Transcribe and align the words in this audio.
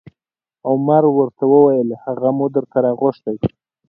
عمر 0.69 1.03
ورته 1.17 1.43
وویل: 1.53 1.89
هغه 2.03 2.29
مو 2.37 2.45
درته 2.55 2.77
راغوښتی 2.85 3.35